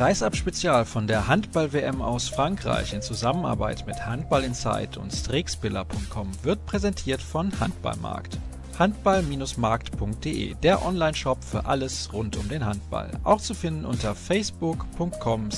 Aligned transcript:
Kreisab 0.00 0.34
Spezial 0.34 0.86
von 0.86 1.06
der 1.06 1.28
Handball-WM 1.28 2.00
aus 2.00 2.30
Frankreich 2.30 2.94
in 2.94 3.02
Zusammenarbeit 3.02 3.86
mit 3.86 4.06
Handball 4.06 4.44
Insight 4.44 4.96
und 4.96 5.12
Strixbiller.com 5.12 6.30
wird 6.42 6.64
präsentiert 6.64 7.20
von 7.20 7.52
Handballmarkt. 7.60 8.38
Handball-markt.de, 8.78 10.54
der 10.54 10.86
Online-Shop 10.86 11.44
für 11.44 11.66
alles 11.66 12.14
rund 12.14 12.38
um 12.38 12.48
den 12.48 12.64
Handball. 12.64 13.10
Auch 13.24 13.42
zu 13.42 13.52
finden 13.52 13.84
unter 13.84 14.14
facebook.com 14.14 15.50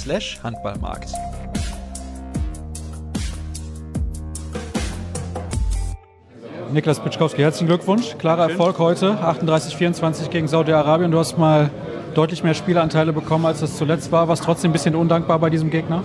Niklas 6.73 7.01
Pitschkowski, 7.01 7.43
herzlichen 7.43 7.67
Glückwunsch. 7.67 8.17
Klarer 8.19 8.49
Erfolg 8.49 8.79
heute, 8.79 9.19
38-24 9.23 10.31
gegen 10.31 10.49
Saudi-Arabien. 10.49 11.11
Du 11.11 11.19
hast 11.19 11.37
mal 11.37 11.69
deutlich 12.15 12.43
mehr 12.43 12.55
Spielanteile 12.55 13.13
bekommen, 13.13 13.45
als 13.45 13.61
das 13.61 13.77
zuletzt 13.77 14.11
war. 14.11 14.27
War 14.27 14.33
es 14.33 14.41
trotzdem 14.41 14.71
ein 14.71 14.73
bisschen 14.73 14.95
undankbar 14.95 15.39
bei 15.39 15.51
diesem 15.51 15.69
Gegner? 15.69 16.03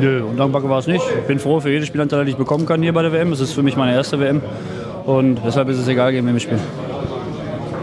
Nö, 0.00 0.24
undankbar 0.24 0.66
war 0.68 0.78
es 0.78 0.86
nicht. 0.86 1.04
Ich 1.20 1.26
bin 1.26 1.38
froh 1.38 1.60
für 1.60 1.70
jede 1.70 1.84
Spielanteile, 1.84 2.24
die 2.24 2.30
ich 2.30 2.36
bekommen 2.38 2.64
kann 2.64 2.82
hier 2.82 2.94
bei 2.94 3.02
der 3.02 3.12
WM. 3.12 3.32
Es 3.32 3.40
ist 3.40 3.52
für 3.52 3.62
mich 3.62 3.76
meine 3.76 3.92
erste 3.92 4.18
WM 4.18 4.40
und 5.04 5.40
deshalb 5.44 5.68
ist 5.68 5.78
es 5.78 5.86
egal, 5.88 6.12
gegen 6.12 6.26
wen 6.26 6.32
wir 6.32 6.40
spielen. 6.40 6.60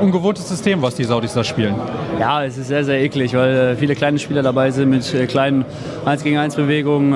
Ungewohntes 0.02 0.50
System, 0.50 0.82
was 0.82 0.96
die 0.96 1.04
Saudis 1.04 1.34
da 1.34 1.44
spielen. 1.44 1.76
Ja, 2.20 2.44
es 2.44 2.58
ist 2.58 2.70
sehr, 2.70 2.86
sehr 2.86 3.02
eklig, 3.02 3.36
weil 3.36 3.54
äh, 3.54 3.76
viele 3.76 3.94
kleine 3.96 4.18
Spieler 4.18 4.42
dabei 4.42 4.72
sind 4.72 4.90
mit 4.90 5.14
äh, 5.14 5.28
kleinen 5.28 5.64
1 6.06 6.24
gegen 6.24 6.38
1 6.38 6.56
Bewegungen. 6.56 7.14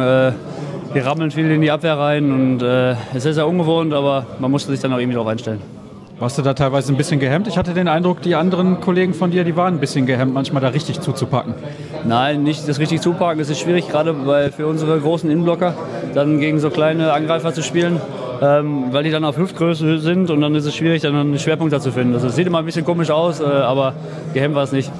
Die 0.94 1.00
rammeln 1.00 1.32
viel 1.32 1.50
in 1.50 1.62
die 1.62 1.72
Abwehr 1.72 1.98
rein 1.98 2.32
und 2.32 2.62
äh, 2.62 2.92
es 3.16 3.26
ist 3.26 3.36
sehr 3.36 3.48
ungewohnt, 3.48 3.94
aber 3.94 4.28
man 4.40 4.52
musste 4.52 4.72
sich 4.72 4.80
dann 4.80 4.94
auch 4.94 5.00
irgendwie 5.00 5.16
darauf 5.16 5.28
einstellen. 5.28 5.60
Warst 6.20 6.38
du 6.38 6.44
da 6.44 6.54
teilweise 6.54 6.94
ein 6.94 6.98
bisschen 6.98 7.20
gehemmt? 7.20 7.48
Ich 7.48 7.58
hatte 7.58 7.74
den 7.74 7.88
Eindruck, 7.88 8.22
die 8.22 8.36
anderen 8.36 8.80
Kollegen 8.80 9.16
von 9.16 9.32
dir, 9.32 9.44
die 9.44 9.56
waren 9.56 9.74
ein 9.74 9.80
bisschen 9.80 10.06
gehemmt, 10.06 10.36
manchmal 10.36 10.62
da 10.62 10.68
richtig 10.68 11.02
zuzupacken. 11.02 11.56
Nein, 12.06 12.44
nicht 12.44 12.68
das 12.70 12.80
richtig 12.80 13.02
zupacken. 13.02 13.40
Das 13.40 13.50
ist 13.50 13.60
schwierig, 13.60 13.90
gerade 13.90 14.28
weil 14.28 14.52
für 14.52 14.68
unsere 14.68 15.00
großen 15.00 15.32
Innenblocker 15.32 15.74
dann 16.14 16.40
gegen 16.40 16.60
so 16.60 16.70
kleine 16.70 17.12
Angreifer 17.12 17.54
zu 17.54 17.64
spielen, 17.64 18.00
ähm, 18.42 18.86
weil 18.92 19.04
die 19.04 19.10
dann 19.10 19.26
auf 19.26 19.36
Hüftgröße 19.36 19.98
sind 19.98 20.30
und 20.30 20.42
dann 20.42 20.54
ist 20.54 20.66
es 20.66 20.76
schwierig, 20.76 21.02
dann 21.02 21.16
einen 21.16 21.40
Schwerpunkt 21.40 21.74
da 21.74 21.80
zu 21.80 21.92
finden. 21.92 22.14
Also 22.14 22.28
es 22.28 22.36
sieht 22.36 22.46
immer 22.46 22.60
ein 22.60 22.66
bisschen 22.66 22.86
komisch 22.86 23.10
aus, 23.10 23.40
äh, 23.40 23.46
aber 23.46 23.94
gehemmt 24.36 24.54
war 24.54 24.64
es 24.64 24.72
nicht. 24.72 24.92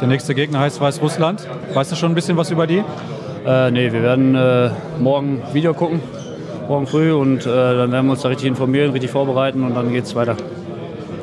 Der 0.00 0.06
nächste 0.06 0.36
Gegner 0.36 0.60
heißt 0.60 0.80
Weißrussland. 0.80 1.44
Weißt 1.74 1.90
du 1.90 1.96
schon 1.96 2.12
ein 2.12 2.14
bisschen 2.14 2.36
was 2.36 2.52
über 2.52 2.68
die? 2.68 2.84
Äh, 3.48 3.70
nee, 3.70 3.90
wir 3.90 4.02
werden 4.02 4.34
äh, 4.34 4.68
morgen 5.00 5.42
Video 5.54 5.72
gucken, 5.72 6.02
morgen 6.68 6.86
früh 6.86 7.14
und 7.14 7.46
äh, 7.46 7.48
dann 7.48 7.90
werden 7.90 8.04
wir 8.04 8.12
uns 8.12 8.20
da 8.20 8.28
richtig 8.28 8.46
informieren, 8.46 8.90
richtig 8.90 9.10
vorbereiten 9.10 9.64
und 9.64 9.74
dann 9.74 9.90
geht 9.90 10.04
es 10.04 10.14
weiter. 10.14 10.36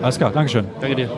Alles 0.02 0.18
klar, 0.18 0.32
Dankeschön. 0.32 0.66
Danke 0.82 0.96
dir. 0.96 1.10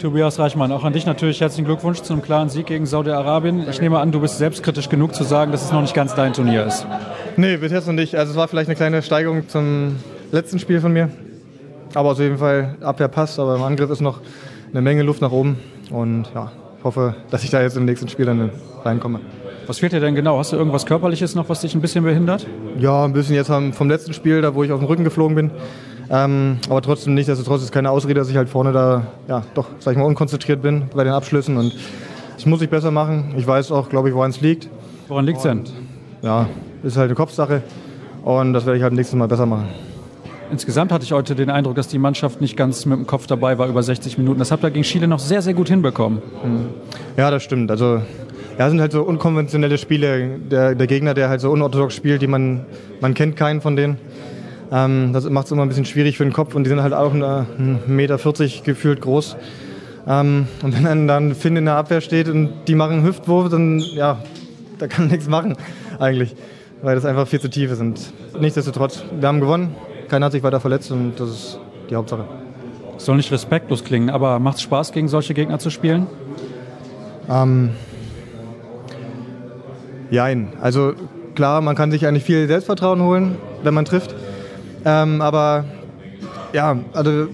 Tobias 0.00 0.40
Reichmann, 0.40 0.72
auch 0.72 0.82
an 0.82 0.92
dich 0.92 1.06
natürlich 1.06 1.40
herzlichen 1.40 1.64
Glückwunsch 1.64 2.00
zu 2.00 2.12
einem 2.12 2.22
klaren 2.22 2.48
Sieg 2.48 2.66
gegen 2.66 2.86
Saudi-Arabien. 2.86 3.64
Ich 3.70 3.80
nehme 3.80 4.00
an, 4.00 4.10
du 4.10 4.18
bist 4.18 4.38
selbstkritisch 4.38 4.88
genug 4.88 5.14
zu 5.14 5.22
sagen, 5.22 5.52
dass 5.52 5.64
es 5.64 5.70
noch 5.70 5.80
nicht 5.80 5.94
ganz 5.94 6.16
dein 6.16 6.32
Turnier 6.32 6.66
ist. 6.66 6.88
Nee, 7.36 7.56
bis 7.58 7.70
jetzt 7.70 7.86
noch 7.86 7.94
nicht. 7.94 8.16
Also 8.16 8.32
es 8.32 8.36
war 8.36 8.48
vielleicht 8.48 8.68
eine 8.68 8.74
kleine 8.74 9.02
Steigerung 9.02 9.48
zum 9.48 9.94
letzten 10.32 10.58
Spiel 10.58 10.80
von 10.80 10.92
mir. 10.92 11.08
Aber 11.94 12.10
auf 12.10 12.18
jeden 12.18 12.38
Fall 12.38 12.74
Abwehr 12.80 13.06
passt, 13.06 13.38
aber 13.38 13.54
im 13.54 13.62
Angriff 13.62 13.90
ist 13.90 14.00
noch 14.00 14.22
eine 14.72 14.82
Menge 14.82 15.02
Luft 15.04 15.22
nach 15.22 15.30
oben. 15.30 15.56
Und 15.90 16.28
ja, 16.34 16.50
ich 16.78 16.84
hoffe, 16.84 17.14
dass 17.30 17.44
ich 17.44 17.50
da 17.50 17.62
jetzt 17.62 17.76
im 17.76 17.84
nächsten 17.84 18.08
Spiel 18.08 18.26
dann 18.26 18.50
reinkomme. 18.84 19.20
Was 19.66 19.80
fehlt 19.80 19.92
dir 19.92 20.00
denn 20.00 20.14
genau? 20.14 20.38
Hast 20.38 20.52
du 20.52 20.56
irgendwas 20.56 20.86
Körperliches 20.86 21.34
noch, 21.34 21.48
was 21.48 21.60
dich 21.60 21.74
ein 21.74 21.80
bisschen 21.80 22.04
behindert? 22.04 22.46
Ja, 22.78 23.04
ein 23.04 23.12
bisschen 23.12 23.34
jetzt 23.34 23.50
vom 23.50 23.88
letzten 23.88 24.12
Spiel, 24.12 24.40
da 24.40 24.54
wo 24.54 24.62
ich 24.62 24.70
auf 24.70 24.78
den 24.78 24.86
Rücken 24.86 25.02
geflogen 25.04 25.34
bin. 25.34 25.50
Ähm, 26.08 26.58
aber 26.68 26.82
trotzdem 26.82 27.14
nicht, 27.14 27.28
dass 27.28 27.40
es 27.40 27.46
trotzdem 27.46 27.72
keine 27.72 27.90
Ausrede, 27.90 28.14
dass 28.14 28.30
ich 28.30 28.36
halt 28.36 28.48
vorne 28.48 28.72
da 28.72 29.06
ja 29.26 29.42
doch, 29.54 29.66
sag 29.80 29.92
ich 29.92 29.98
mal, 29.98 30.04
unkonzentriert 30.04 30.62
bin 30.62 30.84
bei 30.94 31.02
den 31.02 31.12
Abschlüssen 31.12 31.56
und 31.56 31.74
das 32.36 32.46
muss 32.46 32.62
ich 32.62 32.70
besser 32.70 32.92
machen. 32.92 33.34
Ich 33.36 33.46
weiß 33.46 33.72
auch, 33.72 33.88
glaube 33.88 34.08
ich, 34.08 34.14
woran 34.14 34.30
es 34.30 34.40
liegt. 34.40 34.68
Woran 35.08 35.26
liegt 35.26 35.38
es 35.38 35.42
denn? 35.42 35.64
Ja, 36.22 36.46
ist 36.84 36.96
halt 36.96 37.06
eine 37.06 37.16
Kopfsache 37.16 37.62
und 38.22 38.52
das 38.52 38.66
werde 38.66 38.76
ich 38.76 38.84
halt 38.84 38.92
nächstes 38.92 39.18
Mal 39.18 39.26
besser 39.26 39.46
machen. 39.46 39.68
Insgesamt 40.50 40.92
hatte 40.92 41.04
ich 41.04 41.12
heute 41.12 41.34
den 41.34 41.50
Eindruck, 41.50 41.74
dass 41.74 41.88
die 41.88 41.98
Mannschaft 41.98 42.40
nicht 42.40 42.56
ganz 42.56 42.86
mit 42.86 42.98
dem 42.98 43.06
Kopf 43.06 43.26
dabei 43.26 43.58
war 43.58 43.68
über 43.68 43.82
60 43.82 44.16
Minuten. 44.18 44.38
Das 44.38 44.52
habt 44.52 44.62
ihr 44.62 44.70
gegen 44.70 44.84
Chile 44.84 45.08
noch 45.08 45.18
sehr, 45.18 45.42
sehr 45.42 45.54
gut 45.54 45.68
hinbekommen. 45.68 46.22
Ja, 47.16 47.30
das 47.30 47.42
stimmt. 47.42 47.70
Also 47.70 48.00
ja, 48.58 48.70
sind 48.70 48.80
halt 48.80 48.92
so 48.92 49.02
unkonventionelle 49.02 49.76
Spiele. 49.76 50.38
Der, 50.50 50.74
der 50.74 50.86
Gegner, 50.86 51.14
der 51.14 51.28
halt 51.28 51.40
so 51.40 51.50
unorthodox 51.50 51.94
spielt, 51.94 52.22
die 52.22 52.26
man, 52.26 52.64
man 53.00 53.14
kennt 53.14 53.36
keinen 53.36 53.60
von 53.60 53.76
denen. 53.76 53.98
Ähm, 54.72 55.12
das 55.12 55.28
macht 55.28 55.46
es 55.46 55.52
immer 55.52 55.62
ein 55.62 55.68
bisschen 55.68 55.84
schwierig 55.84 56.16
für 56.16 56.24
den 56.24 56.32
Kopf 56.32 56.54
und 56.54 56.64
die 56.64 56.70
sind 56.70 56.82
halt 56.82 56.94
auch 56.94 57.12
1,40 57.12 57.88
Meter 57.88 58.18
gefühlt 58.64 59.00
groß. 59.00 59.36
Ähm, 60.08 60.46
und 60.62 60.74
wenn 60.74 60.84
dann, 60.84 61.08
dann 61.08 61.34
Finn 61.34 61.56
in 61.56 61.64
der 61.64 61.74
Abwehr 61.74 62.00
steht 62.00 62.28
und 62.28 62.50
die 62.68 62.74
machen 62.74 63.04
Hüftwurf, 63.04 63.50
dann 63.50 63.80
ja, 63.80 64.18
da 64.78 64.86
kann 64.86 65.08
nichts 65.08 65.28
machen 65.28 65.56
eigentlich, 65.98 66.34
weil 66.82 66.94
das 66.94 67.04
einfach 67.04 67.26
viel 67.26 67.40
zu 67.40 67.50
tief 67.50 67.70
ist. 67.70 67.82
Nichtsdestotrotz, 68.40 69.04
wir 69.18 69.28
haben 69.28 69.40
gewonnen, 69.40 69.74
keiner 70.08 70.26
hat 70.26 70.32
sich 70.32 70.42
weiter 70.42 70.60
verletzt 70.60 70.90
und 70.90 71.14
das 71.18 71.28
ist 71.28 71.60
die 71.90 71.96
Hauptsache. 71.96 72.24
Soll 72.98 73.16
nicht 73.16 73.30
respektlos 73.30 73.84
klingen, 73.84 74.10
aber 74.10 74.38
macht 74.38 74.56
es 74.56 74.62
Spaß, 74.62 74.92
gegen 74.92 75.08
solche 75.08 75.34
Gegner 75.34 75.58
zu 75.58 75.70
spielen? 75.70 76.06
Ähm, 77.28 77.70
Jein. 80.10 80.52
Also 80.60 80.92
klar, 81.34 81.60
man 81.60 81.74
kann 81.74 81.90
sich 81.90 82.06
eigentlich 82.06 82.24
viel 82.24 82.46
Selbstvertrauen 82.46 83.02
holen, 83.02 83.36
wenn 83.62 83.74
man 83.74 83.84
trifft. 83.84 84.14
Ähm, 84.84 85.20
aber 85.20 85.64
ja, 86.52 86.76
also 86.92 87.26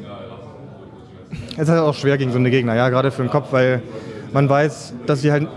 es 1.57 1.63
ist 1.65 1.69
halt 1.69 1.81
auch 1.81 1.95
schwer 1.95 2.17
gegen 2.17 2.33
so 2.33 2.39
eine 2.39 2.51
Gegner, 2.51 2.75
ja, 2.75 2.89
gerade 2.89 3.11
für 3.11 3.23
den 3.23 3.31
Kopf, 3.31 3.53
weil 3.53 3.83
man 4.33 4.49
weiß, 4.49 4.95
dass 5.07 5.21
sie 5.21 5.31
halt 5.31 5.49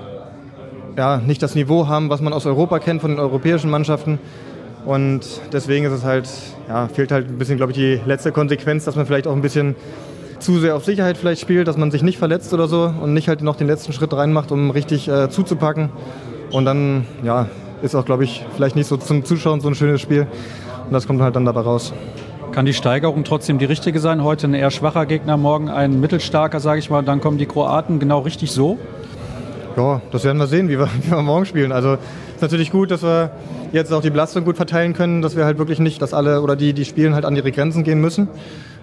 ja, 0.98 1.18
nicht 1.18 1.42
das 1.42 1.56
Niveau 1.56 1.88
haben, 1.88 2.10
was 2.10 2.22
man 2.22 2.34
aus 2.34 2.46
Europa 2.46 2.80
kennt, 2.80 3.02
von 3.02 3.12
den 3.12 3.20
europäischen 3.20 3.70
Mannschaften. 3.70 4.20
Und 4.86 5.22
deswegen 5.52 5.86
ist 5.86 5.92
es 5.92 6.04
halt, 6.04 6.30
ja, 6.68 6.88
fehlt 6.88 7.12
halt 7.12 7.28
ein 7.28 7.38
bisschen, 7.38 7.58
glaube 7.58 7.72
ich, 7.72 7.78
die 7.78 8.00
letzte 8.06 8.32
Konsequenz, 8.32 8.86
dass 8.86 8.96
man 8.96 9.06
vielleicht 9.06 9.28
auch 9.28 9.34
ein 9.34 9.42
bisschen 9.42 9.76
zu 10.40 10.60
sehr 10.60 10.76
auf 10.76 10.86
Sicherheit 10.86 11.18
vielleicht 11.18 11.42
spielt, 11.42 11.68
dass 11.68 11.78
man 11.78 11.92
sich 11.92 12.04
nicht 12.04 12.20
verletzt 12.20 12.54
oder 12.54 12.68
so 12.68 12.94
und 13.02 13.14
nicht 13.14 13.28
halt 13.28 13.42
noch 13.42 13.56
den 13.56 13.68
letzten 13.68 13.94
Schritt 13.94 14.14
reinmacht, 14.14 14.52
um 14.52 14.70
richtig 14.70 15.08
äh, 15.08 15.30
zuzupacken. 15.30 15.90
Und 16.52 16.66
dann, 16.66 17.06
ja, 17.24 17.48
ist 17.82 17.96
auch, 17.96 18.06
glaube 18.06 18.24
ich, 18.24 18.46
vielleicht 18.56 18.76
nicht 18.76 18.88
so 18.88 18.98
zum 18.98 19.26
Zuschauen 19.26 19.62
so 19.62 19.68
ein 19.68 19.76
schönes 19.76 20.02
Spiel. 20.02 20.28
Und 20.86 20.94
das 20.94 21.08
kommt 21.08 21.22
halt 21.22 21.36
dann 21.36 21.46
dabei 21.46 21.62
raus. 21.62 21.94
Kann 22.52 22.66
die 22.66 22.74
Steigerung 22.74 23.24
trotzdem 23.24 23.58
die 23.58 23.66
richtige 23.66 24.00
sein? 24.00 24.24
Heute 24.24 24.48
ein 24.48 24.54
eher 24.54 24.72
schwacher 24.72 25.06
Gegner, 25.06 25.36
morgen 25.36 25.70
ein 25.70 26.00
mittelstarker, 26.00 26.60
sage 26.60 26.80
ich 26.80 26.90
mal. 26.90 27.02
Dann 27.02 27.22
kommen 27.22 27.38
die 27.38 27.48
Kroaten 27.48 28.00
genau 28.00 28.20
richtig 28.20 28.52
so? 28.52 28.78
Ja, 29.76 30.02
das 30.12 30.24
werden 30.24 30.38
wir 30.38 30.48
sehen, 30.48 30.70
wie 30.70 30.80
wir, 30.80 30.88
wie 31.02 31.12
wir 31.12 31.22
morgen 31.22 31.46
spielen. 31.46 31.72
Also 31.72 31.98
ist 32.36 32.42
natürlich 32.42 32.72
gut, 32.72 32.92
dass 32.92 33.02
wir 33.02 33.32
jetzt 33.72 33.92
auch 33.94 34.02
die 34.02 34.10
Belastung 34.10 34.44
gut 34.44 34.58
verteilen 34.58 34.94
können, 34.94 35.22
dass 35.22 35.36
wir 35.36 35.46
halt 35.46 35.58
wirklich 35.58 35.80
nicht, 35.80 36.02
dass 36.02 36.14
alle 36.14 36.42
oder 36.42 36.56
die, 36.56 36.74
die 36.74 36.86
spielen, 36.86 37.14
halt 37.14 37.26
an 37.26 37.36
ihre 37.36 37.52
Grenzen 37.52 37.84
gehen 37.84 38.02
müssen 38.02 38.28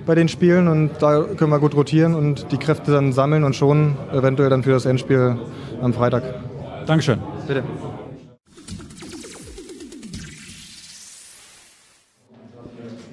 bei 0.07 0.15
den 0.15 0.29
Spielen. 0.29 0.69
Und 0.69 0.91
da 1.01 1.23
können 1.23 1.51
wir 1.51 1.59
gut 1.59 1.75
rotieren 1.75 2.15
und 2.15 2.51
die 2.51 2.57
Kräfte 2.57 2.93
dann 2.93 3.13
sammeln 3.13 3.45
und 3.45 3.55
schon 3.55 3.97
eventuell 4.13 4.51
dann 4.51 4.63
für 4.63 4.71
das 4.71 4.87
Endspiel 4.87 5.37
am 5.81 5.93
Freitag. 5.93 6.23
Dankeschön. 6.87 7.19
Bitte. 7.47 7.63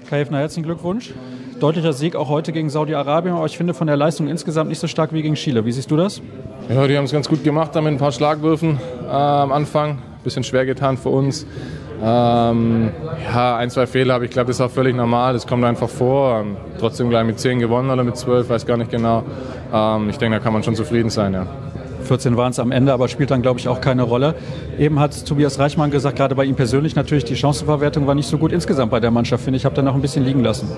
Kai 0.10 0.20
Hefner, 0.20 0.40
herzlichen 0.40 0.64
Glückwunsch. 0.64 1.14
Deutlicher 1.60 1.94
Sieg 1.94 2.16
auch 2.16 2.30
heute 2.30 2.52
gegen 2.52 2.70
Saudi-Arabien, 2.70 3.36
aber 3.36 3.46
ich 3.46 3.58
finde 3.58 3.74
von 3.74 3.86
der 3.86 3.98
Leistung 3.98 4.28
insgesamt 4.28 4.70
nicht 4.70 4.80
so 4.80 4.88
stark 4.88 5.14
wie 5.14 5.22
gegen 5.22 5.36
Chile. 5.36 5.66
Wie 5.66 5.72
siehst 5.72 5.92
du 5.92 5.98
das? 5.98 6.22
Ja, 6.70 6.88
die 6.88 6.98
haben 6.98 7.04
es 7.04 7.12
ganz 7.12 7.28
gut 7.28 7.44
gemacht, 7.44 7.76
da 7.76 7.82
mit 7.82 7.92
ein 7.92 7.98
paar 7.98 8.12
Schlagwürfen 8.12 8.80
äh, 9.06 9.12
am 9.12 9.52
Anfang. 9.52 10.00
Bisschen 10.30 10.44
schwer 10.44 10.68
getan 10.68 10.96
für 10.96 11.10
uns. 11.10 11.48
Ähm, 12.04 12.92
ja, 13.34 13.58
ein, 13.58 13.72
zwei 13.72 13.88
Fehler, 13.88 14.14
aber 14.14 14.26
ich 14.26 14.30
glaube, 14.30 14.46
das 14.46 14.58
ist 14.58 14.62
auch 14.62 14.70
völlig 14.70 14.96
normal. 14.96 15.34
Das 15.34 15.48
kommt 15.48 15.64
einfach 15.64 15.90
vor. 15.90 16.42
Ähm, 16.42 16.56
trotzdem 16.80 17.10
gleich 17.10 17.26
mit 17.26 17.40
10 17.40 17.58
gewonnen 17.58 17.90
oder 17.90 18.04
mit 18.04 18.16
12, 18.16 18.48
weiß 18.48 18.68
gar 18.68 18.78
nicht 18.78 18.92
genau. 18.92 19.24
Ähm, 19.74 20.08
ich 20.08 20.20
denke, 20.20 20.38
da 20.38 20.44
kann 20.44 20.54
man 20.54 20.62
schon 20.62 20.76
zufrieden 20.76 21.10
sein, 21.10 21.34
ja. 21.34 21.48
14 22.04 22.38
waren 22.38 22.52
es 22.52 22.60
am 22.60 22.72
Ende, 22.72 22.94
aber 22.94 23.08
spielt 23.08 23.32
dann, 23.32 23.42
glaube 23.42 23.60
ich, 23.60 23.68
auch 23.68 23.82
keine 23.82 24.04
Rolle. 24.04 24.36
Eben 24.78 25.00
hat 25.00 25.26
Tobias 25.26 25.58
Reichmann 25.58 25.90
gesagt, 25.90 26.16
gerade 26.16 26.36
bei 26.36 26.46
ihm 26.46 26.56
persönlich 26.56 26.96
natürlich, 26.96 27.26
die 27.26 27.36
Chancenverwertung 27.36 28.06
war 28.06 28.14
nicht 28.14 28.30
so 28.30 28.38
gut 28.38 28.52
insgesamt 28.52 28.92
bei 28.92 29.00
der 29.00 29.10
Mannschaft, 29.10 29.44
finde 29.44 29.58
ich. 29.58 29.66
habe 29.66 29.74
dann 29.74 29.86
noch 29.86 29.96
ein 29.96 30.02
bisschen 30.02 30.24
liegen 30.24 30.44
lassen. 30.44 30.70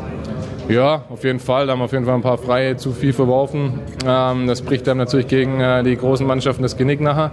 Ja, 0.69 1.03
auf 1.09 1.25
jeden 1.25 1.39
Fall. 1.39 1.67
Da 1.67 1.73
haben 1.73 1.79
wir 1.79 1.85
auf 1.85 1.91
jeden 1.91 2.05
Fall 2.05 2.15
ein 2.15 2.21
paar 2.21 2.37
Freie 2.37 2.77
zu 2.77 2.93
viel 2.93 3.11
verworfen. 3.11 3.81
Ähm, 4.07 4.47
das 4.47 4.61
bricht 4.61 4.87
dann 4.87 4.97
natürlich 4.97 5.27
gegen 5.27 5.59
äh, 5.59 5.83
die 5.83 5.97
großen 5.97 6.25
Mannschaften 6.25 6.63
das 6.63 6.77
Genick 6.77 7.01
nachher. 7.01 7.31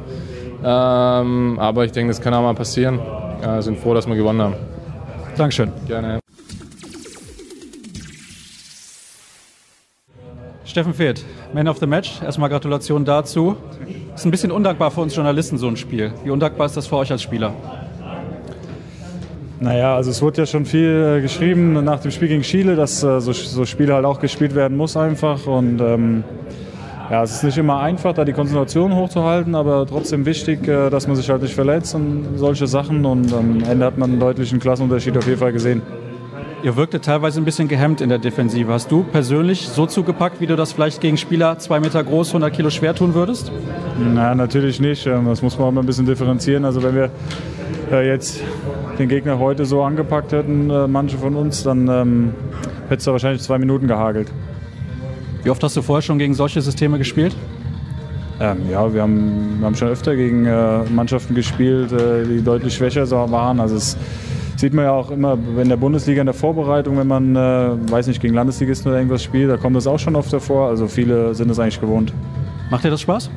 Ähm, 0.64 1.58
aber 1.58 1.84
ich 1.84 1.92
denke, 1.92 2.10
das 2.10 2.20
kann 2.20 2.34
auch 2.34 2.42
mal 2.42 2.54
passieren. 2.54 2.98
Äh, 3.42 3.62
sind 3.62 3.78
froh, 3.78 3.94
dass 3.94 4.06
wir 4.06 4.16
gewonnen 4.16 4.42
haben. 4.42 4.54
Dankeschön. 5.36 5.72
Gerne. 5.86 6.18
Steffen 10.64 10.92
Fehlt, 10.92 11.24
Man 11.54 11.66
of 11.66 11.78
the 11.78 11.86
Match. 11.86 12.20
Erstmal 12.22 12.50
Gratulation 12.50 13.04
dazu. 13.04 13.56
Ist 14.14 14.24
ein 14.24 14.30
bisschen 14.30 14.50
undankbar 14.50 14.90
für 14.90 15.00
uns 15.00 15.14
Journalisten, 15.14 15.56
so 15.58 15.68
ein 15.68 15.76
Spiel. 15.76 16.12
Wie 16.24 16.30
undankbar 16.30 16.66
ist 16.66 16.76
das 16.76 16.86
für 16.86 16.96
euch 16.96 17.10
als 17.10 17.22
Spieler? 17.22 17.54
Naja, 19.60 19.96
also 19.96 20.10
es 20.10 20.22
wurde 20.22 20.42
ja 20.42 20.46
schon 20.46 20.66
viel 20.66 21.16
äh, 21.18 21.20
geschrieben 21.20 21.82
nach 21.84 22.00
dem 22.00 22.10
Spiel 22.10 22.28
gegen 22.28 22.42
Chile, 22.42 22.76
dass 22.76 23.02
äh, 23.02 23.20
so, 23.20 23.32
so 23.32 23.64
Spiele 23.64 23.94
halt 23.94 24.04
auch 24.04 24.20
gespielt 24.20 24.54
werden 24.54 24.76
muss 24.76 24.96
einfach. 24.96 25.46
Und 25.46 25.80
ähm, 25.80 26.22
ja, 27.10 27.22
es 27.22 27.32
ist 27.32 27.42
nicht 27.42 27.56
immer 27.56 27.80
einfach, 27.80 28.12
da 28.12 28.24
die 28.24 28.34
Konzentration 28.34 28.94
hochzuhalten, 28.94 29.54
aber 29.54 29.86
trotzdem 29.86 30.26
wichtig, 30.26 30.68
äh, 30.68 30.90
dass 30.90 31.06
man 31.06 31.16
sich 31.16 31.30
halt 31.30 31.42
nicht 31.42 31.54
verletzt 31.54 31.94
und 31.94 32.36
solche 32.36 32.66
Sachen. 32.66 33.04
Und 33.06 33.32
am 33.32 33.62
Ende 33.64 33.86
hat 33.86 33.96
man 33.96 34.10
einen 34.10 34.20
deutlichen 34.20 34.60
Klassenunterschied 34.60 35.16
auf 35.16 35.26
jeden 35.26 35.38
Fall 35.38 35.52
gesehen. 35.52 35.82
Ihr 36.62 36.76
wirkte 36.76 37.00
teilweise 37.00 37.40
ein 37.40 37.44
bisschen 37.44 37.68
gehemmt 37.68 38.00
in 38.00 38.08
der 38.08 38.18
Defensive. 38.18 38.72
Hast 38.72 38.90
du 38.90 39.04
persönlich 39.04 39.68
so 39.68 39.86
zugepackt, 39.86 40.40
wie 40.40 40.46
du 40.46 40.56
das 40.56 40.72
vielleicht 40.72 41.00
gegen 41.00 41.16
Spieler 41.16 41.56
zwei 41.58 41.78
Meter 41.78 42.02
groß, 42.02 42.30
100 42.30 42.52
Kilo 42.52 42.68
schwer 42.70 42.94
tun 42.94 43.14
würdest? 43.14 43.52
Na, 43.98 44.34
natürlich 44.34 44.80
nicht. 44.80 45.06
Ähm, 45.06 45.26
das 45.26 45.40
muss 45.40 45.56
man 45.58 45.68
auch 45.68 45.72
mal 45.72 45.82
ein 45.82 45.86
bisschen 45.86 46.06
differenzieren. 46.06 46.64
Also 46.64 46.82
wenn 46.82 46.94
wir 46.94 47.10
äh, 47.90 48.06
jetzt 48.06 48.42
den 48.98 49.08
Gegner 49.08 49.38
heute 49.38 49.64
so 49.64 49.82
angepackt 49.82 50.32
hätten, 50.32 50.68
äh, 50.68 50.88
manche 50.88 51.16
von 51.16 51.36
uns, 51.36 51.62
dann 51.62 51.88
ähm, 51.88 52.34
hätte 52.88 52.98
es 52.98 53.04
da 53.04 53.12
wahrscheinlich 53.12 53.40
zwei 53.40 53.58
Minuten 53.58 53.86
gehagelt. 53.86 54.28
Wie 55.42 55.50
oft 55.50 55.62
hast 55.62 55.76
du 55.76 55.82
vorher 55.82 56.02
schon 56.02 56.18
gegen 56.18 56.34
solche 56.34 56.60
Systeme 56.60 56.98
gespielt? 56.98 57.34
Ähm, 58.40 58.58
ja, 58.70 58.92
wir 58.92 59.02
haben, 59.02 59.56
wir 59.58 59.66
haben 59.66 59.74
schon 59.74 59.88
öfter 59.88 60.14
gegen 60.14 60.46
äh, 60.46 60.84
Mannschaften 60.90 61.34
gespielt, 61.34 61.92
äh, 61.92 62.24
die 62.24 62.42
deutlich 62.42 62.74
schwächer 62.74 63.04
so 63.06 63.16
waren. 63.16 63.58
Also 63.58 63.76
es 63.76 63.96
sieht 64.56 64.74
man 64.74 64.84
ja 64.84 64.92
auch 64.92 65.10
immer 65.10 65.36
in 65.56 65.68
der 65.68 65.76
Bundesliga 65.76 66.20
in 66.20 66.26
der 66.26 66.34
Vorbereitung, 66.34 66.98
wenn 66.98 67.06
man, 67.06 67.34
äh, 67.34 67.90
weiß 67.90 68.06
nicht, 68.06 68.20
gegen 68.20 68.34
Landesligisten 68.34 68.90
oder 68.90 68.98
irgendwas 68.98 69.22
spielt, 69.22 69.50
da 69.50 69.56
kommt 69.56 69.76
das 69.76 69.86
auch 69.86 69.98
schon 69.98 70.14
oft 70.14 70.32
davor. 70.32 70.68
Also 70.68 70.86
viele 70.86 71.34
sind 71.34 71.50
es 71.50 71.58
eigentlich 71.58 71.80
gewohnt. 71.80 72.12
Macht 72.70 72.84
dir 72.84 72.90
das 72.90 73.00
Spaß? 73.00 73.30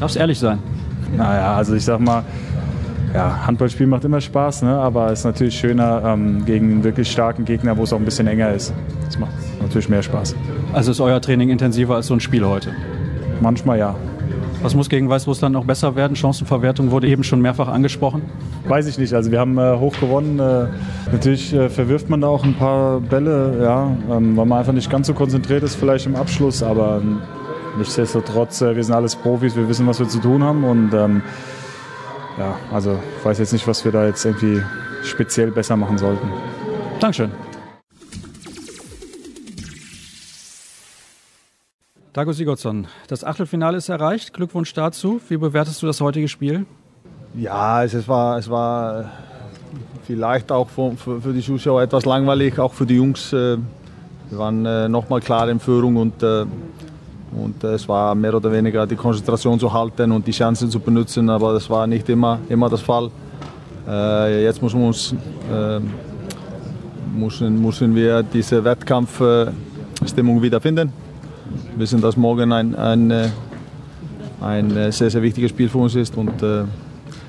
Darfst 0.00 0.16
ehrlich 0.16 0.38
sein. 0.38 0.58
Naja, 1.16 1.56
also 1.56 1.74
ich 1.74 1.84
sag 1.84 2.00
mal, 2.00 2.24
ja, 3.14 3.46
Handballspiel 3.46 3.86
macht 3.86 4.04
immer 4.04 4.20
Spaß, 4.20 4.62
ne? 4.62 4.78
aber 4.78 5.10
es 5.10 5.20
ist 5.20 5.24
natürlich 5.24 5.58
schöner 5.58 6.02
ähm, 6.04 6.44
gegen 6.44 6.72
einen 6.72 6.84
wirklich 6.84 7.10
starken 7.10 7.44
Gegner, 7.44 7.76
wo 7.76 7.84
es 7.84 7.92
auch 7.92 7.98
ein 7.98 8.04
bisschen 8.04 8.26
enger 8.26 8.52
ist. 8.52 8.72
Das 9.06 9.18
macht 9.18 9.32
natürlich 9.68 9.88
mehr 9.88 10.02
Spaß. 10.02 10.34
Also 10.72 10.90
ist 10.90 11.00
euer 11.00 11.20
Training 11.20 11.50
intensiver 11.50 11.94
als 11.94 12.06
so 12.06 12.14
ein 12.14 12.20
Spiel 12.20 12.44
heute? 12.44 12.74
Manchmal 13.40 13.78
ja. 13.78 13.94
Was 14.60 14.74
muss 14.74 14.88
gegen 14.88 15.08
Weißrussland 15.08 15.52
noch 15.52 15.64
besser 15.64 15.94
werden? 15.94 16.16
Chancenverwertung 16.16 16.90
wurde 16.90 17.06
eben 17.06 17.22
schon 17.22 17.40
mehrfach 17.40 17.68
angesprochen. 17.68 18.22
Weiß 18.66 18.88
ich 18.88 18.98
nicht. 18.98 19.14
Also 19.14 19.30
wir 19.30 19.38
haben 19.38 19.56
äh, 19.56 19.76
hoch 19.78 19.94
gewonnen. 20.00 20.40
Äh, 20.40 20.66
natürlich 21.12 21.54
äh, 21.54 21.68
verwirft 21.68 22.10
man 22.10 22.20
da 22.20 22.26
auch 22.26 22.44
ein 22.44 22.54
paar 22.54 23.00
Bälle, 23.00 23.60
ja, 23.62 23.96
ähm, 24.10 24.36
weil 24.36 24.46
man 24.46 24.58
einfach 24.58 24.72
nicht 24.72 24.90
ganz 24.90 25.06
so 25.06 25.14
konzentriert 25.14 25.62
ist 25.62 25.76
vielleicht 25.76 26.06
im 26.06 26.16
Abschluss. 26.16 26.64
Aber 26.64 27.00
ähm, 27.00 27.20
nichtsdestotrotz, 27.78 28.60
äh, 28.62 28.74
wir 28.74 28.82
sind 28.82 28.94
alles 28.94 29.14
Profis, 29.14 29.54
wir 29.54 29.68
wissen, 29.68 29.86
was 29.86 30.00
wir 30.00 30.08
zu 30.08 30.18
tun 30.18 30.42
haben. 30.42 30.64
Und 30.64 30.92
ähm, 30.92 31.22
ja, 32.36 32.56
also 32.72 32.98
ich 33.18 33.24
weiß 33.24 33.38
jetzt 33.38 33.52
nicht, 33.52 33.68
was 33.68 33.84
wir 33.84 33.92
da 33.92 34.06
jetzt 34.06 34.24
irgendwie 34.24 34.60
speziell 35.04 35.52
besser 35.52 35.76
machen 35.76 35.98
sollten. 35.98 36.26
Dankeschön. 36.98 37.30
Dago 42.14 42.32
Sigurdsson, 42.32 42.86
das 43.08 43.22
Achtelfinale 43.22 43.76
ist 43.76 43.90
erreicht. 43.90 44.32
Glückwunsch 44.32 44.72
dazu. 44.72 45.20
Wie 45.28 45.36
bewertest 45.36 45.82
du 45.82 45.86
das 45.86 46.00
heutige 46.00 46.26
Spiel? 46.26 46.64
Ja, 47.34 47.84
es 47.84 48.08
war, 48.08 48.38
es 48.38 48.48
war 48.48 49.04
vielleicht 50.06 50.50
auch 50.50 50.68
für, 50.70 50.92
für, 50.92 51.20
für 51.20 51.32
die 51.34 51.42
Zuschauer 51.42 51.82
etwas 51.82 52.06
langweilig, 52.06 52.58
auch 52.58 52.72
für 52.72 52.86
die 52.86 52.96
Jungs. 52.96 53.32
Äh, 53.34 53.58
wir 54.30 54.38
waren 54.38 54.64
äh, 54.64 54.88
nochmal 54.88 55.20
klar 55.20 55.50
in 55.50 55.60
Führung 55.60 55.96
und, 55.96 56.22
äh, 56.22 56.46
und 57.32 57.62
es 57.62 57.86
war 57.86 58.14
mehr 58.14 58.34
oder 58.34 58.50
weniger 58.50 58.86
die 58.86 58.96
Konzentration 58.96 59.60
zu 59.60 59.70
halten 59.70 60.10
und 60.10 60.26
die 60.26 60.32
Chancen 60.32 60.70
zu 60.70 60.80
benutzen, 60.80 61.28
aber 61.28 61.52
das 61.52 61.68
war 61.68 61.86
nicht 61.86 62.08
immer, 62.08 62.38
immer 62.48 62.70
das 62.70 62.80
Fall. 62.80 63.10
Jetzt 63.86 64.60
müssen 64.62 64.80
wir, 64.80 64.86
uns, 64.88 65.14
müssen, 67.14 67.62
müssen 67.62 67.94
wir 67.94 68.22
diese 68.22 68.62
Wettkampfstimmung 68.62 70.42
wiederfinden. 70.42 70.92
Wir 71.72 71.78
wissen, 71.78 72.00
dass 72.00 72.16
morgen 72.16 72.52
ein, 72.52 72.74
ein, 72.74 73.10
äh, 73.10 73.28
ein 74.40 74.76
äh, 74.76 74.92
sehr, 74.92 75.10
sehr 75.10 75.22
wichtiges 75.22 75.50
Spiel 75.50 75.68
für 75.68 75.78
uns 75.78 75.94
ist 75.94 76.16
und 76.16 76.42
äh, 76.42 76.64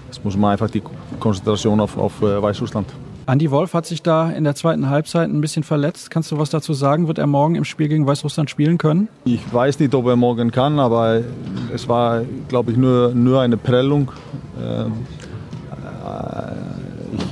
jetzt 0.08 0.24
muss 0.24 0.36
man 0.38 0.52
einfach 0.52 0.70
die 0.70 0.82
Konzentration 1.20 1.80
auf, 1.80 1.98
auf 1.98 2.22
Weißrussland. 2.22 2.88
Andi 3.26 3.52
Wolf 3.52 3.76
hat 3.76 3.86
sich 3.86 4.02
da 4.02 4.32
in 4.32 4.44
der 4.44 4.56
zweiten 4.56 4.90
Halbzeit 4.90 5.30
ein 5.30 5.40
bisschen 5.40 5.62
verletzt. 5.62 6.10
Kannst 6.10 6.32
du 6.32 6.40
was 6.40 6.50
dazu 6.50 6.74
sagen? 6.74 7.08
Wird 7.08 7.20
er 7.20 7.28
morgen 7.28 7.54
im 7.54 7.64
Spiel 7.64 7.88
gegen 7.88 8.08
Weißrussland 8.08 8.50
spielen 8.50 8.80
können? 8.80 9.08
Ich 9.26 9.54
weiß 9.54 9.80
nicht, 9.80 9.94
ob 9.94 10.08
er 10.08 10.16
morgen 10.16 10.52
kann, 10.52 10.80
aber 10.80 11.22
es 11.72 11.88
war, 11.88 12.24
glaube 12.48 12.72
ich, 12.72 12.78
nur, 12.78 13.14
nur 13.14 13.42
eine 13.42 13.56
Prellung. 13.56 14.12
Ähm, 14.60 14.94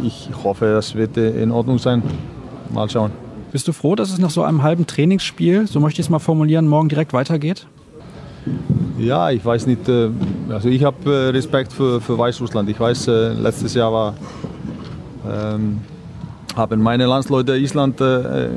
ich, 0.03 0.29
ich 0.29 0.43
hoffe, 0.43 0.65
das 0.65 0.93
wird 0.93 1.17
in 1.17 1.49
Ordnung 1.51 1.79
sein. 1.79 2.03
Mal 2.71 2.87
schauen. 2.89 3.11
Bist 3.51 3.67
du 3.67 3.71
froh, 3.71 3.95
dass 3.95 4.11
es 4.11 4.19
nach 4.19 4.29
so 4.29 4.44
einem 4.44 4.61
halben 4.61 4.88
Trainingsspiel, 4.88 5.67
so 5.67 5.79
möchte 5.79 6.01
ich 6.01 6.07
es 6.07 6.09
mal 6.09 6.19
formulieren, 6.19 6.67
morgen 6.67 6.89
direkt 6.89 7.13
weitergeht? 7.13 7.65
Ja, 8.97 9.29
ich 9.29 9.44
weiß 9.44 9.67
nicht. 9.67 9.88
Äh, 9.88 10.09
also 10.49 10.69
ich 10.69 10.83
habe 10.83 10.97
äh, 11.09 11.29
Respekt 11.29 11.71
für, 11.71 12.01
für 12.01 12.17
Weißrussland. 12.17 12.69
Ich 12.69 12.79
weiß, 12.79 13.07
äh, 13.07 13.33
letztes 13.33 13.73
Jahr 13.73 13.94
war, 13.94 14.13
ähm, 15.29 15.79
haben 16.55 16.81
meine 16.81 17.05
Landsleute 17.05 17.55
Island 17.57 18.01
äh, 18.01 18.49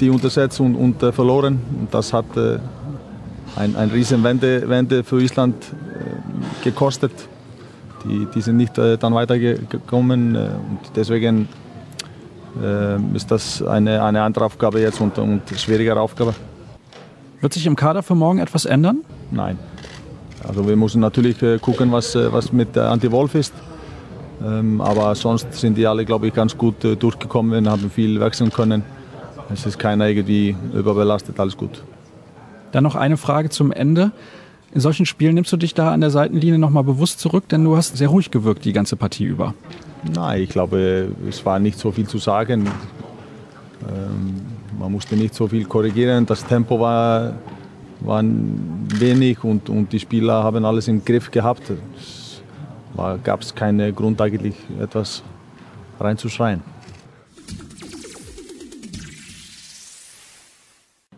die 0.00 0.08
untersetzt 0.08 0.60
und, 0.60 0.76
und 0.76 1.02
äh, 1.02 1.12
verloren. 1.12 1.60
Und 1.80 1.92
das 1.92 2.12
hat 2.12 2.36
äh, 2.36 2.58
ein, 3.56 3.74
ein 3.76 3.90
riesen 3.90 4.22
Wende, 4.22 4.68
Wende 4.68 5.02
für 5.02 5.20
Island 5.20 5.54
gekostet. 6.62 7.12
Die, 8.04 8.26
die 8.32 8.40
sind 8.40 8.56
nicht 8.58 8.78
dann 8.78 9.12
weitergekommen 9.12 10.36
und 10.36 10.78
deswegen 10.94 11.48
ist 13.14 13.30
das 13.30 13.62
eine, 13.62 14.02
eine 14.02 14.22
andere 14.22 14.44
Aufgabe 14.44 14.80
jetzt 14.80 15.00
und, 15.00 15.18
und 15.18 15.42
schwierigere 15.56 16.00
Aufgabe. 16.00 16.34
Wird 17.40 17.52
sich 17.52 17.66
im 17.66 17.76
Kader 17.76 18.02
für 18.02 18.14
morgen 18.14 18.40
etwas 18.40 18.64
ändern? 18.64 19.04
Nein. 19.30 19.58
Also 20.46 20.66
wir 20.66 20.76
müssen 20.76 21.00
natürlich 21.00 21.42
äh, 21.42 21.58
gucken, 21.58 21.92
was, 21.92 22.14
äh, 22.14 22.32
was 22.32 22.52
mit 22.52 22.76
Anti-Wolf 22.76 23.34
ist. 23.34 23.52
Ähm, 24.44 24.80
aber 24.80 25.14
sonst 25.14 25.52
sind 25.52 25.76
die 25.76 25.86
alle, 25.86 26.04
glaube 26.04 26.28
ich, 26.28 26.34
ganz 26.34 26.56
gut 26.56 26.76
durchgekommen, 26.82 27.68
haben 27.68 27.90
viel 27.90 28.20
wechseln 28.20 28.52
können. 28.52 28.84
Es 29.52 29.66
ist 29.66 29.78
keiner 29.78 30.06
irgendwie 30.06 30.56
überbelastet, 30.74 31.40
alles 31.40 31.56
gut. 31.56 31.82
Dann 32.72 32.84
noch 32.84 32.94
eine 32.94 33.16
Frage 33.16 33.48
zum 33.48 33.72
Ende. 33.72 34.12
In 34.74 34.80
solchen 34.80 35.06
Spielen 35.06 35.34
nimmst 35.34 35.52
du 35.52 35.56
dich 35.56 35.74
da 35.74 35.92
an 35.92 36.00
der 36.00 36.10
Seitenlinie 36.10 36.58
nochmal 36.58 36.84
bewusst 36.84 37.20
zurück, 37.20 37.48
denn 37.48 37.64
du 37.64 37.76
hast 37.76 37.96
sehr 37.96 38.08
ruhig 38.08 38.30
gewirkt 38.30 38.64
die 38.64 38.72
ganze 38.72 38.96
Partie 38.96 39.24
über. 39.24 39.54
Nein, 40.02 40.42
ich 40.42 40.48
glaube, 40.50 41.08
es 41.28 41.44
war 41.44 41.58
nicht 41.58 41.78
so 41.78 41.90
viel 41.90 42.06
zu 42.06 42.18
sagen. 42.18 42.66
Ähm, 43.88 44.40
man 44.78 44.92
musste 44.92 45.16
nicht 45.16 45.34
so 45.34 45.48
viel 45.48 45.64
korrigieren. 45.64 46.24
Das 46.24 46.44
Tempo 46.44 46.78
war, 46.78 47.34
war 48.00 48.22
wenig 48.24 49.42
und, 49.42 49.68
und 49.68 49.92
die 49.92 49.98
Spieler 49.98 50.42
haben 50.44 50.64
alles 50.64 50.88
im 50.88 51.04
Griff 51.04 51.30
gehabt. 51.30 51.72
Es 51.96 52.42
gab 53.24 53.40
keinen 53.54 53.94
Grund 53.94 54.20
eigentlich 54.20 54.54
etwas 54.80 55.22
reinzuschreien. 56.00 56.62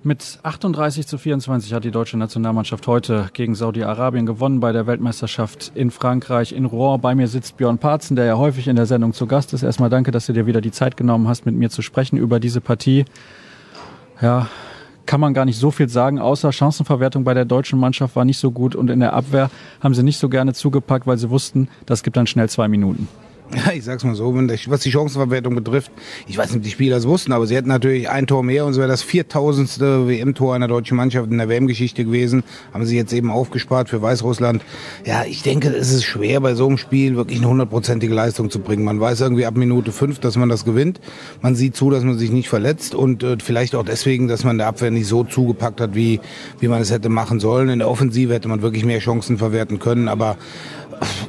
Mit 0.02 0.38
38 0.44 1.06
zu 1.06 1.18
24 1.18 1.74
hat 1.74 1.84
die 1.84 1.90
deutsche 1.90 2.16
Nationalmannschaft 2.16 2.86
heute 2.86 3.28
gegen 3.34 3.54
Saudi-Arabien 3.54 4.24
gewonnen 4.24 4.58
bei 4.58 4.72
der 4.72 4.86
Weltmeisterschaft 4.86 5.72
in 5.74 5.90
Frankreich 5.90 6.52
in 6.52 6.64
Rouen. 6.64 7.02
Bei 7.02 7.14
mir 7.14 7.28
sitzt 7.28 7.58
Björn 7.58 7.76
Parzen, 7.76 8.16
der 8.16 8.24
ja 8.24 8.38
häufig 8.38 8.66
in 8.66 8.76
der 8.76 8.86
Sendung 8.86 9.12
zu 9.12 9.26
Gast 9.26 9.52
ist. 9.52 9.62
Erstmal 9.62 9.90
danke, 9.90 10.10
dass 10.10 10.24
du 10.24 10.32
dir 10.32 10.46
wieder 10.46 10.62
die 10.62 10.70
Zeit 10.70 10.96
genommen 10.96 11.28
hast, 11.28 11.44
mit 11.44 11.54
mir 11.54 11.68
zu 11.68 11.82
sprechen 11.82 12.16
über 12.16 12.40
diese 12.40 12.62
Partie. 12.62 13.04
Ja, 14.22 14.48
kann 15.04 15.20
man 15.20 15.34
gar 15.34 15.44
nicht 15.44 15.58
so 15.58 15.70
viel 15.70 15.90
sagen, 15.90 16.18
außer 16.18 16.50
Chancenverwertung 16.50 17.24
bei 17.24 17.34
der 17.34 17.44
deutschen 17.44 17.78
Mannschaft 17.78 18.16
war 18.16 18.24
nicht 18.24 18.38
so 18.38 18.52
gut 18.52 18.74
und 18.74 18.88
in 18.88 19.00
der 19.00 19.12
Abwehr 19.12 19.50
haben 19.82 19.92
sie 19.92 20.02
nicht 20.02 20.18
so 20.18 20.30
gerne 20.30 20.54
zugepackt, 20.54 21.06
weil 21.06 21.18
sie 21.18 21.28
wussten, 21.28 21.68
das 21.84 22.02
gibt 22.02 22.16
dann 22.16 22.26
schnell 22.26 22.48
zwei 22.48 22.68
Minuten. 22.68 23.06
Ja, 23.54 23.72
ich 23.72 23.84
sag's 23.84 24.04
mal 24.04 24.14
so, 24.14 24.32
was 24.34 24.80
die 24.80 24.92
Chancenverwertung 24.92 25.54
betrifft, 25.56 25.90
ich 26.28 26.38
weiß 26.38 26.50
nicht, 26.50 26.58
ob 26.58 26.62
die 26.62 26.70
Spieler 26.70 26.96
es 26.96 27.06
wussten, 27.06 27.32
aber 27.32 27.46
sie 27.46 27.56
hätten 27.56 27.68
natürlich 27.68 28.08
ein 28.08 28.26
Tor 28.26 28.44
mehr 28.44 28.64
und 28.64 28.72
es 28.72 28.78
wäre 28.78 28.88
das 28.88 29.02
4000. 29.02 29.80
WM-Tor 29.80 30.54
einer 30.54 30.68
deutschen 30.68 30.96
Mannschaft 30.96 31.30
in 31.30 31.38
der 31.38 31.48
WM-Geschichte 31.48 32.04
gewesen. 32.04 32.44
Haben 32.72 32.86
sie 32.86 32.96
jetzt 32.96 33.12
eben 33.12 33.30
aufgespart 33.30 33.88
für 33.88 34.00
Weißrussland. 34.00 34.62
Ja, 35.04 35.24
ich 35.24 35.42
denke, 35.42 35.68
es 35.68 35.92
ist 35.92 36.04
schwer, 36.04 36.40
bei 36.40 36.54
so 36.54 36.66
einem 36.66 36.78
Spiel 36.78 37.16
wirklich 37.16 37.38
eine 37.38 37.48
hundertprozentige 37.48 38.14
Leistung 38.14 38.50
zu 38.50 38.60
bringen. 38.60 38.84
Man 38.84 39.00
weiß 39.00 39.20
irgendwie 39.20 39.46
ab 39.46 39.56
Minute 39.56 39.92
fünf, 39.92 40.20
dass 40.20 40.36
man 40.36 40.48
das 40.48 40.64
gewinnt. 40.64 41.00
Man 41.42 41.54
sieht 41.54 41.76
zu, 41.76 41.90
dass 41.90 42.04
man 42.04 42.18
sich 42.18 42.30
nicht 42.30 42.48
verletzt 42.48 42.94
und 42.94 43.22
äh, 43.22 43.36
vielleicht 43.42 43.74
auch 43.74 43.84
deswegen, 43.84 44.28
dass 44.28 44.44
man 44.44 44.58
der 44.58 44.68
Abwehr 44.68 44.90
nicht 44.90 45.06
so 45.06 45.24
zugepackt 45.24 45.80
hat, 45.80 45.94
wie, 45.94 46.20
wie 46.60 46.68
man 46.68 46.80
es 46.80 46.90
hätte 46.90 47.08
machen 47.08 47.40
sollen. 47.40 47.68
In 47.68 47.80
der 47.80 47.88
Offensive 47.88 48.32
hätte 48.32 48.48
man 48.48 48.62
wirklich 48.62 48.84
mehr 48.84 49.00
Chancen 49.00 49.38
verwerten 49.38 49.78
können, 49.78 50.08
aber 50.08 50.36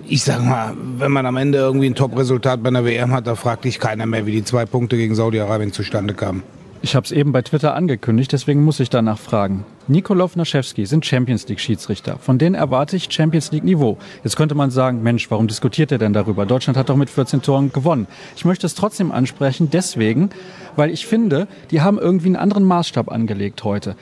ich 0.07 0.23
sag 0.23 0.43
mal, 0.43 0.73
wenn 0.97 1.11
man 1.11 1.25
am 1.25 1.37
Ende 1.37 1.57
irgendwie 1.57 1.87
ein 1.87 1.95
Top-Resultat 1.95 2.61
bei 2.63 2.69
einer 2.69 2.85
WM 2.85 3.11
hat, 3.11 3.27
da 3.27 3.35
fragt 3.35 3.65
dich 3.65 3.79
keiner 3.79 4.05
mehr, 4.05 4.25
wie 4.25 4.31
die 4.31 4.43
zwei 4.43 4.65
Punkte 4.65 4.97
gegen 4.97 5.15
Saudi-Arabien 5.15 5.71
zustande 5.71 6.13
kamen. 6.13 6.43
Ich 6.83 6.95
habe 6.95 7.05
es 7.05 7.11
eben 7.11 7.31
bei 7.31 7.43
Twitter 7.43 7.75
angekündigt, 7.75 8.33
deswegen 8.33 8.63
muss 8.63 8.79
ich 8.79 8.89
danach 8.89 9.19
fragen. 9.19 9.65
Nikolov 9.87 10.35
Naschewski 10.35 10.87
sind 10.87 11.05
Champions 11.05 11.47
League 11.47 11.59
Schiedsrichter. 11.59 12.17
Von 12.17 12.39
denen 12.39 12.55
erwarte 12.55 12.95
ich 12.95 13.13
Champions 13.13 13.51
League 13.51 13.63
Niveau. 13.63 13.99
Jetzt 14.23 14.35
könnte 14.35 14.55
man 14.55 14.71
sagen, 14.71 15.03
Mensch, 15.03 15.29
warum 15.29 15.47
diskutiert 15.47 15.91
ihr 15.91 15.99
denn 15.99 16.13
darüber? 16.13 16.47
Deutschland 16.47 16.77
hat 16.77 16.89
doch 16.89 16.95
mit 16.95 17.11
14 17.11 17.43
Toren 17.43 17.71
gewonnen. 17.71 18.07
Ich 18.35 18.45
möchte 18.45 18.65
es 18.65 18.73
trotzdem 18.73 19.11
ansprechen, 19.11 19.69
deswegen, 19.71 20.31
weil 20.75 20.89
ich 20.89 21.05
finde, 21.05 21.47
die 21.69 21.81
haben 21.81 21.99
irgendwie 21.99 22.27
einen 22.27 22.35
anderen 22.35 22.63
Maßstab 22.63 23.11
angelegt 23.11 23.63
heute. 23.63 23.95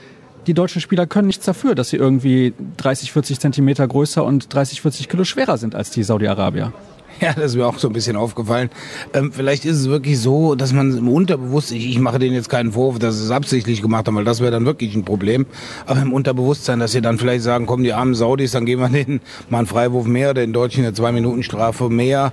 Die 0.50 0.54
deutschen 0.54 0.80
Spieler 0.80 1.06
können 1.06 1.28
nichts 1.28 1.46
dafür, 1.46 1.76
dass 1.76 1.90
sie 1.90 1.96
irgendwie 1.96 2.54
30, 2.78 3.12
40 3.12 3.38
Zentimeter 3.38 3.86
größer 3.86 4.24
und 4.24 4.52
30, 4.52 4.80
40 4.80 5.08
Kilo 5.08 5.22
schwerer 5.22 5.56
sind 5.58 5.76
als 5.76 5.92
die 5.92 6.02
Saudi-Arabier. 6.02 6.72
Ja, 7.22 7.34
das 7.34 7.52
ist 7.52 7.56
mir 7.56 7.66
auch 7.66 7.78
so 7.78 7.88
ein 7.88 7.92
bisschen 7.92 8.16
aufgefallen. 8.16 8.70
Ähm, 9.12 9.30
vielleicht 9.32 9.66
ist 9.66 9.76
es 9.76 9.88
wirklich 9.88 10.18
so, 10.18 10.54
dass 10.54 10.72
man 10.72 10.96
im 10.96 11.08
Unterbewusstsein, 11.08 11.76
ich, 11.76 11.90
ich 11.90 11.98
mache 11.98 12.18
denen 12.18 12.34
jetzt 12.34 12.48
keinen 12.48 12.72
Vorwurf, 12.72 12.98
dass 12.98 13.18
sie 13.18 13.24
es 13.24 13.30
absichtlich 13.30 13.82
gemacht 13.82 14.06
haben, 14.06 14.16
weil 14.16 14.24
das 14.24 14.40
wäre 14.40 14.50
dann 14.50 14.64
wirklich 14.64 14.94
ein 14.94 15.04
Problem. 15.04 15.44
Aber 15.86 16.00
im 16.00 16.14
Unterbewusstsein, 16.14 16.78
dass 16.78 16.92
sie 16.92 17.02
dann 17.02 17.18
vielleicht 17.18 17.44
sagen, 17.44 17.66
kommen 17.66 17.84
die 17.84 17.92
armen 17.92 18.14
Saudis, 18.14 18.52
dann 18.52 18.64
geben 18.64 18.80
wir 18.80 18.88
denen 19.04 19.20
mal 19.50 19.58
einen 19.58 19.66
Freiwurf 19.66 20.06
mehr, 20.06 20.32
den 20.32 20.54
Deutschen 20.54 20.84
eine 20.84 20.94
Zwei-Minuten-Strafe 20.94 21.90
mehr. 21.90 22.32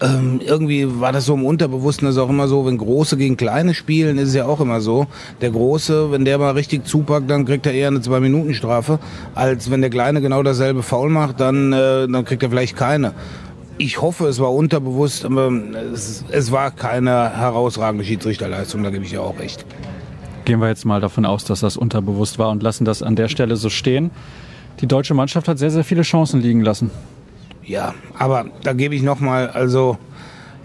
Ähm, 0.00 0.40
irgendwie 0.44 1.00
war 1.00 1.10
das 1.10 1.24
so 1.24 1.34
im 1.34 1.44
Unterbewussten, 1.44 2.06
das 2.06 2.14
ist 2.14 2.22
auch 2.22 2.30
immer 2.30 2.46
so, 2.46 2.64
wenn 2.64 2.78
Große 2.78 3.16
gegen 3.16 3.36
Kleine 3.36 3.74
spielen, 3.74 4.18
ist 4.18 4.28
es 4.28 4.34
ja 4.36 4.46
auch 4.46 4.60
immer 4.60 4.80
so. 4.80 5.08
Der 5.40 5.50
Große, 5.50 6.12
wenn 6.12 6.24
der 6.24 6.38
mal 6.38 6.52
richtig 6.52 6.86
zupackt, 6.86 7.28
dann 7.28 7.44
kriegt 7.44 7.66
er 7.66 7.72
eher 7.72 7.88
eine 7.88 8.00
Zwei-Minuten-Strafe, 8.00 9.00
als 9.34 9.68
wenn 9.70 9.80
der 9.80 9.90
Kleine 9.90 10.20
genau 10.20 10.44
dasselbe 10.44 10.84
faul 10.84 11.10
macht, 11.10 11.40
dann, 11.40 11.72
äh, 11.72 12.06
dann 12.06 12.24
kriegt 12.24 12.44
er 12.44 12.50
vielleicht 12.50 12.76
keine. 12.76 13.14
Ich 13.78 14.02
hoffe, 14.02 14.26
es 14.26 14.40
war 14.40 14.52
unterbewusst, 14.52 15.24
aber 15.24 15.52
es, 15.92 16.24
es 16.30 16.50
war 16.50 16.72
keine 16.72 17.10
herausragende 17.36 18.04
Schiedsrichterleistung, 18.04 18.82
da 18.82 18.90
gebe 18.90 19.04
ich 19.04 19.12
ja 19.12 19.20
auch 19.20 19.38
recht. 19.38 19.64
Gehen 20.44 20.60
wir 20.60 20.68
jetzt 20.68 20.84
mal 20.84 21.00
davon 21.00 21.24
aus, 21.24 21.44
dass 21.44 21.60
das 21.60 21.76
unterbewusst 21.76 22.38
war 22.38 22.50
und 22.50 22.62
lassen 22.62 22.84
das 22.84 23.02
an 23.02 23.14
der 23.14 23.28
Stelle 23.28 23.56
so 23.56 23.70
stehen. 23.70 24.10
Die 24.80 24.86
deutsche 24.86 25.14
Mannschaft 25.14 25.46
hat 25.46 25.58
sehr, 25.58 25.70
sehr 25.70 25.84
viele 25.84 26.02
Chancen 26.02 26.40
liegen 26.40 26.62
lassen. 26.62 26.90
Ja, 27.64 27.94
aber 28.18 28.46
da 28.62 28.72
gebe 28.72 28.94
ich 28.94 29.02
nochmal, 29.02 29.48
also 29.50 29.98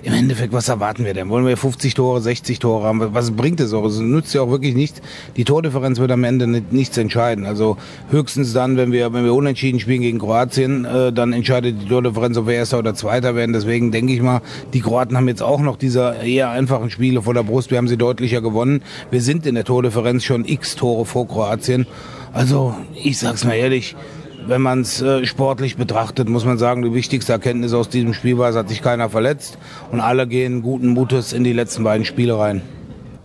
im 0.03 0.13
Endeffekt, 0.13 0.51
was 0.51 0.67
erwarten 0.67 1.05
wir 1.05 1.13
denn? 1.13 1.29
Wollen 1.29 1.45
wir 1.45 1.55
50 1.55 1.93
Tore, 1.93 2.19
60 2.19 2.60
Tore 2.60 2.86
haben? 2.86 3.13
Was 3.13 3.31
bringt 3.31 3.60
es 3.62 3.74
auch? 3.74 3.86
Es 3.86 4.00
nützt 4.00 4.33
ja 4.33 4.41
auch 4.41 4.50
wirklich 4.50 4.75
nichts. 4.75 5.01
Die 5.38 5.45
Tordifferenz 5.45 5.98
wird 5.98 6.12
am 6.12 6.25
Ende 6.25 6.45
nicht, 6.45 6.74
nichts 6.74 6.98
entscheiden. 6.98 7.45
Also 7.45 7.77
höchstens 8.10 8.51
dann, 8.51 8.75
wenn 8.75 8.91
wir, 8.91 9.13
wenn 9.13 9.24
wir 9.24 9.33
unentschieden 9.33 9.79
spielen 9.79 10.01
gegen 10.01 10.19
Kroatien, 10.19 10.83
äh, 10.83 11.13
dann 11.13 11.31
entscheidet 11.31 11.81
die 11.81 11.88
Tordifferenz, 11.88 12.38
ob 12.38 12.48
wir 12.48 12.55
Erster 12.55 12.79
oder 12.79 12.93
Zweiter 12.95 13.36
werden. 13.36 13.53
Deswegen 13.53 13.91
denke 13.91 14.13
ich 14.13 14.22
mal, 14.22 14.41
die 14.74 14.81
Kroaten 14.81 15.15
haben 15.15 15.29
jetzt 15.29 15.41
auch 15.41 15.62
noch 15.62 15.77
diese 15.77 16.15
eher 16.22 16.50
einfachen 16.50 16.89
Spiele 16.89 17.22
vor 17.22 17.33
der 17.33 17.43
Brust. 17.43 17.72
Wir 17.72 17.77
haben 17.77 17.88
sie 17.88 17.98
deutlicher 17.98 18.41
gewonnen. 18.41 18.81
Wir 19.10 19.22
sind 19.22 19.45
in 19.45 19.55
der 19.55 19.63
Tordifferenz 19.63 20.25
schon 20.25 20.43
x 20.43 20.75
Tore 20.75 21.05
vor 21.05 21.27
Kroatien. 21.27 21.88
Also, 22.33 22.75
ich 22.95 23.19
sag's 23.19 23.45
mal 23.45 23.53
ehrlich, 23.53 23.95
wenn 24.47 24.62
man 24.62 24.81
es 24.81 25.01
äh, 25.01 25.25
sportlich 25.25 25.77
betrachtet, 25.77 26.29
muss 26.29 26.45
man 26.45 26.57
sagen, 26.57 26.81
die 26.81 26.93
wichtigste 26.93 27.33
Erkenntnis 27.33 27.73
aus 27.73 27.89
diesem 27.89 28.13
Spiel 28.13 28.38
war, 28.38 28.50
es 28.50 28.55
hat 28.55 28.69
sich 28.69 28.81
keiner 28.81 29.09
verletzt 29.09 29.57
und 29.91 30.00
alle 30.00 30.27
gehen 30.27 30.62
guten 30.62 30.88
Mutes 30.88 31.33
in 31.33 31.43
die 31.43 31.53
letzten 31.53 31.83
beiden 31.83 32.05
Spiele 32.05 32.38
rein. 32.38 32.62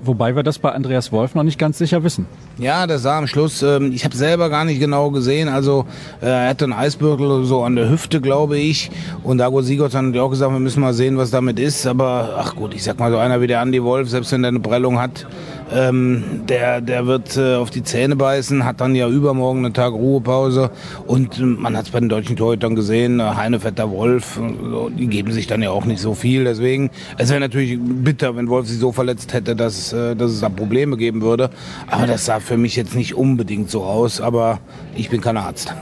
Wobei 0.00 0.37
wir 0.37 0.44
das 0.44 0.60
bei 0.60 0.70
Andreas 0.70 1.10
Wolf 1.10 1.34
noch 1.34 1.42
nicht 1.42 1.58
ganz 1.58 1.76
sicher 1.76 2.04
wissen. 2.04 2.26
Ja, 2.56 2.87
das 2.87 3.02
sah 3.02 3.18
am 3.18 3.26
Schluss, 3.26 3.62
ähm, 3.62 3.90
ich 3.92 4.04
habe 4.04 4.16
selber 4.16 4.48
gar 4.48 4.64
nicht 4.64 4.78
genau 4.78 5.10
gesehen, 5.10 5.48
also 5.48 5.87
äh, 6.22 6.26
er 6.26 6.48
hatte 6.50 6.66
einen 6.66 6.72
Eisbürtel 6.72 7.44
so 7.44 7.64
an 7.64 7.75
der 7.75 7.90
Hüfte, 7.90 8.20
glaube 8.20 8.58
ich. 8.58 8.92
Und 9.25 9.38
Dago 9.38 9.60
Sigurd 9.60 9.94
hat 9.94 10.16
auch 10.16 10.30
gesagt, 10.30 10.52
wir 10.52 10.60
müssen 10.60 10.80
mal 10.80 10.94
sehen, 10.94 11.16
was 11.16 11.30
damit 11.30 11.58
ist. 11.58 11.84
Aber 11.84 12.37
ach 12.38 12.54
gut, 12.54 12.75
ich 12.75 12.84
sag 12.84 13.00
mal, 13.00 13.10
so 13.10 13.18
einer 13.18 13.40
wie 13.40 13.48
der 13.48 13.60
Andi 13.60 13.82
Wolf, 13.82 14.08
selbst 14.08 14.30
wenn 14.30 14.42
der 14.42 14.50
eine 14.50 14.60
Prellung 14.60 15.00
hat, 15.00 15.26
ähm, 15.72 16.42
der, 16.48 16.80
der 16.80 17.06
wird 17.06 17.37
äh, 17.37 17.56
auf 17.56 17.70
die 17.70 17.82
Zähne 17.82 18.16
beißen, 18.16 18.64
hat 18.64 18.80
dann 18.80 18.94
ja 18.94 19.08
übermorgen 19.08 19.60
eine 19.60 19.72
Tag 19.72 19.92
Ruhepause. 19.92 20.70
Und 21.06 21.38
äh, 21.38 21.42
man 21.42 21.76
hat 21.76 21.87
es 21.87 21.90
bei 21.90 22.00
den 22.00 22.08
deutschen 22.08 22.37
Torhütern 22.37 22.75
gesehen, 22.75 23.20
äh, 23.20 23.25
Heinevetter 23.25 23.90
Wolf, 23.90 24.38
äh, 24.38 24.90
die 24.96 25.08
geben 25.08 25.32
sich 25.32 25.46
dann 25.46 25.62
ja 25.62 25.70
auch 25.70 25.84
nicht 25.84 26.00
so 26.00 26.14
viel. 26.14 26.44
Deswegen, 26.44 26.90
es 27.18 27.30
wäre 27.30 27.40
natürlich 27.40 27.78
bitter, 27.80 28.37
wenn 28.37 28.48
Wolf 28.48 28.68
sich 28.68 28.78
so 28.78 28.92
verletzt 28.92 29.32
hätte, 29.32 29.54
dass, 29.54 29.92
äh, 29.92 30.16
dass 30.16 30.30
es 30.30 30.40
da 30.40 30.48
Probleme 30.48 30.96
geben 30.96 31.22
würde. 31.22 31.50
Aber 31.90 32.06
das 32.06 32.25
sah 32.25 32.40
für 32.40 32.56
mich 32.56 32.76
jetzt 32.76 32.94
nicht 32.94 33.14
unbedingt 33.14 33.70
so 33.70 33.82
aus. 33.82 34.20
Aber 34.20 34.60
ich 34.96 35.10
bin 35.10 35.20
kein 35.20 35.37
Arzt. 35.37 35.75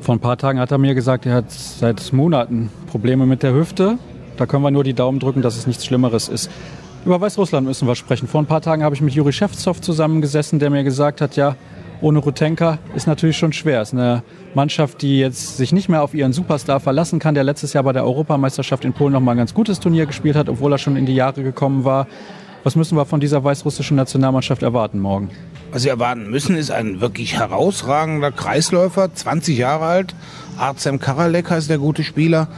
Vor 0.00 0.14
ein 0.14 0.20
paar 0.20 0.36
Tagen 0.36 0.58
hat 0.58 0.70
er 0.70 0.78
mir 0.78 0.94
gesagt, 0.94 1.24
er 1.24 1.34
hat 1.34 1.50
seit 1.50 2.12
Monaten 2.12 2.68
Probleme 2.90 3.26
mit 3.26 3.42
der 3.42 3.54
Hüfte. 3.54 3.98
Da 4.36 4.46
können 4.46 4.62
wir 4.62 4.70
nur 4.70 4.84
die 4.84 4.94
Daumen 4.94 5.20
drücken, 5.20 5.42
dass 5.42 5.56
es 5.56 5.66
nichts 5.66 5.86
Schlimmeres 5.86 6.28
ist. 6.28 6.50
Über 7.04 7.20
Weißrussland 7.20 7.66
müssen 7.66 7.86
wir 7.86 7.96
sprechen. 7.96 8.26
Vor 8.26 8.40
ein 8.40 8.46
paar 8.46 8.62
Tagen 8.62 8.82
habe 8.82 8.94
ich 8.94 9.02
mit 9.02 9.12
Juri 9.12 9.32
Schewtsov 9.32 9.82
zusammengesessen, 9.82 10.58
der 10.58 10.70
mir 10.70 10.84
gesagt 10.84 11.20
hat, 11.20 11.36
ja, 11.36 11.54
ohne 12.00 12.18
Rutenka 12.18 12.78
ist 12.94 13.06
natürlich 13.06 13.36
schon 13.36 13.52
schwer. 13.52 13.82
Es 13.82 13.88
ist 13.88 13.94
eine 13.94 14.22
Mannschaft, 14.54 15.02
die 15.02 15.18
jetzt 15.18 15.58
sich 15.58 15.72
nicht 15.72 15.90
mehr 15.90 16.02
auf 16.02 16.14
ihren 16.14 16.32
Superstar 16.32 16.80
verlassen 16.80 17.18
kann, 17.18 17.34
der 17.34 17.44
letztes 17.44 17.74
Jahr 17.74 17.84
bei 17.84 17.92
der 17.92 18.04
Europameisterschaft 18.04 18.86
in 18.86 18.94
Polen 18.94 19.12
noch 19.12 19.20
mal 19.20 19.32
ein 19.32 19.36
ganz 19.36 19.52
gutes 19.52 19.80
Turnier 19.80 20.06
gespielt 20.06 20.34
hat, 20.34 20.48
obwohl 20.48 20.72
er 20.72 20.78
schon 20.78 20.96
in 20.96 21.04
die 21.04 21.14
Jahre 21.14 21.42
gekommen 21.42 21.84
war. 21.84 22.06
Was 22.62 22.74
müssen 22.74 22.96
wir 22.96 23.04
von 23.04 23.20
dieser 23.20 23.44
weißrussischen 23.44 23.98
Nationalmannschaft 23.98 24.62
erwarten 24.62 24.98
morgen? 24.98 25.28
Was 25.72 25.84
wir 25.84 25.90
erwarten 25.90 26.30
müssen, 26.30 26.56
ist 26.56 26.70
ein 26.70 27.02
wirklich 27.02 27.38
herausragender 27.38 28.32
Kreisläufer, 28.32 29.14
20 29.14 29.58
Jahre 29.58 29.84
alt. 29.84 30.14
Arzem 30.56 31.00
Karalek 31.00 31.50
heißt 31.50 31.68
der 31.68 31.78
gute 31.78 32.02
Spieler 32.02 32.48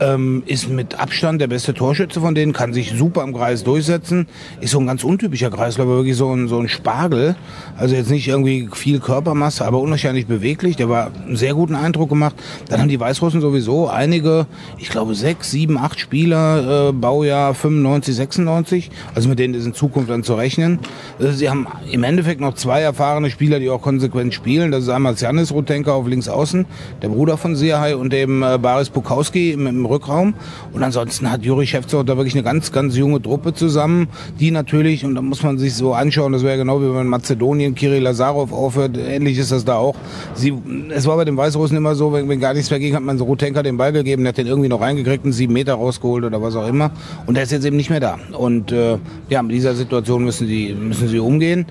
ähm, 0.00 0.42
ist 0.46 0.68
mit 0.68 0.98
Abstand 0.98 1.40
der 1.40 1.46
beste 1.46 1.74
Torschütze 1.74 2.20
von 2.20 2.34
denen, 2.34 2.52
kann 2.52 2.72
sich 2.72 2.92
super 2.92 3.22
im 3.22 3.34
Kreis 3.34 3.62
durchsetzen, 3.64 4.26
ist 4.60 4.70
so 4.70 4.80
ein 4.80 4.86
ganz 4.86 5.04
untypischer 5.04 5.50
Kreisläufer, 5.50 5.90
wirklich 5.90 6.16
so 6.16 6.32
ein, 6.32 6.48
so 6.48 6.58
ein 6.58 6.68
Spargel, 6.68 7.36
also 7.76 7.94
jetzt 7.94 8.10
nicht 8.10 8.26
irgendwie 8.26 8.68
viel 8.72 9.00
Körpermasse, 9.00 9.64
aber 9.64 9.80
unwahrscheinlich 9.80 10.26
beweglich, 10.26 10.76
der 10.76 10.88
war 10.88 11.10
einen 11.26 11.36
sehr 11.36 11.54
guten 11.54 11.74
Eindruck 11.74 12.08
gemacht. 12.08 12.34
Dann 12.68 12.80
haben 12.80 12.88
die 12.88 12.98
Weißrussen 12.98 13.40
sowieso 13.40 13.88
einige, 13.88 14.46
ich 14.78 14.88
glaube 14.88 15.14
sechs, 15.14 15.50
sieben, 15.50 15.76
acht 15.78 16.00
Spieler, 16.00 16.88
äh, 16.88 16.92
Baujahr 16.92 17.54
95, 17.54 18.14
96, 18.16 18.90
also 19.14 19.28
mit 19.28 19.38
denen 19.38 19.54
ist 19.54 19.66
in 19.66 19.74
Zukunft 19.74 20.10
dann 20.10 20.22
zu 20.22 20.34
rechnen. 20.34 20.78
Äh, 21.18 21.32
sie 21.32 21.50
haben 21.50 21.66
im 21.90 22.04
Endeffekt 22.04 22.40
noch 22.40 22.54
zwei 22.54 22.80
erfahrene 22.80 23.30
Spieler, 23.30 23.60
die 23.60 23.68
auch 23.68 23.82
konsequent 23.82 24.32
spielen, 24.32 24.70
das 24.70 24.84
ist 24.84 24.88
einmal 24.88 25.14
Janis 25.16 25.52
Rutenka 25.52 25.92
auf 25.92 26.06
links 26.06 26.28
außen, 26.28 26.64
der 27.02 27.08
Bruder 27.08 27.36
von 27.36 27.54
Sierhai 27.54 27.96
und 27.96 28.12
dem 28.12 28.42
äh, 28.42 28.56
Baris 28.58 28.88
Bukowski 28.88 29.52
im, 29.52 29.66
im 29.66 29.89
Rückraum. 29.90 30.34
Und 30.72 30.82
ansonsten 30.82 31.30
hat 31.30 31.44
Juri 31.44 31.66
Schäfzow 31.66 32.04
da 32.04 32.16
wirklich 32.16 32.34
eine 32.34 32.42
ganz, 32.42 32.72
ganz 32.72 32.96
junge 32.96 33.20
Truppe 33.20 33.52
zusammen, 33.52 34.08
die 34.38 34.50
natürlich, 34.50 35.04
und 35.04 35.14
da 35.14 35.22
muss 35.22 35.42
man 35.42 35.58
sich 35.58 35.74
so 35.74 35.92
anschauen, 35.92 36.32
das 36.32 36.42
wäre 36.42 36.56
genau 36.56 36.80
wie 36.80 36.94
wenn 36.94 37.06
Mazedonien 37.06 37.74
Kirill 37.74 38.02
Lazarov 38.02 38.52
aufhört, 38.52 38.96
ähnlich 38.96 39.38
ist 39.38 39.52
das 39.52 39.64
da 39.64 39.76
auch. 39.76 39.96
Sie, 40.34 40.54
es 40.90 41.06
war 41.06 41.16
bei 41.16 41.24
den 41.24 41.36
Weißrussen 41.36 41.76
immer 41.76 41.94
so, 41.94 42.12
wenn, 42.12 42.28
wenn 42.28 42.40
gar 42.40 42.54
nichts 42.54 42.70
mehr 42.70 42.80
ging, 42.80 42.94
hat 42.94 43.02
man 43.02 43.18
so 43.18 43.24
Rutenka 43.24 43.62
den 43.62 43.76
Ball 43.76 43.92
gegeben, 43.92 44.22
der 44.22 44.30
hat 44.30 44.38
den 44.38 44.46
irgendwie 44.46 44.68
noch 44.68 44.80
reingekriegt, 44.80 45.24
einen 45.24 45.32
sieben 45.32 45.52
Meter 45.52 45.74
rausgeholt 45.74 46.24
oder 46.24 46.40
was 46.40 46.56
auch 46.56 46.66
immer. 46.66 46.90
Und 47.26 47.34
der 47.34 47.42
ist 47.42 47.52
jetzt 47.52 47.64
eben 47.64 47.76
nicht 47.76 47.90
mehr 47.90 48.00
da. 48.00 48.18
Und 48.32 48.72
äh, 48.72 48.98
ja, 49.28 49.42
mit 49.42 49.52
dieser 49.52 49.74
Situation 49.74 50.24
müssen 50.24 50.46
sie, 50.46 50.74
müssen 50.74 51.08
sie 51.08 51.18
umgehen. 51.18 51.66